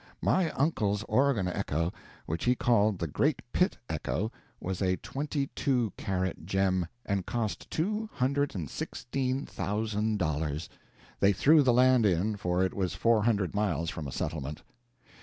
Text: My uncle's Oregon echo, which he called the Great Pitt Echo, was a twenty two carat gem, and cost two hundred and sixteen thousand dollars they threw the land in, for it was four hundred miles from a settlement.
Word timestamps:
My 0.23 0.49
uncle's 0.53 1.03
Oregon 1.03 1.47
echo, 1.47 1.93
which 2.25 2.45
he 2.45 2.55
called 2.55 2.97
the 2.97 3.05
Great 3.05 3.39
Pitt 3.53 3.77
Echo, 3.87 4.31
was 4.59 4.81
a 4.81 4.95
twenty 4.97 5.51
two 5.53 5.93
carat 5.95 6.43
gem, 6.47 6.87
and 7.05 7.27
cost 7.27 7.69
two 7.69 8.09
hundred 8.13 8.55
and 8.55 8.67
sixteen 8.67 9.45
thousand 9.45 10.17
dollars 10.17 10.69
they 11.19 11.33
threw 11.33 11.61
the 11.61 11.71
land 11.71 12.07
in, 12.07 12.35
for 12.35 12.63
it 12.63 12.73
was 12.73 12.95
four 12.95 13.25
hundred 13.25 13.53
miles 13.53 13.91
from 13.91 14.07
a 14.07 14.11
settlement. 14.11 14.63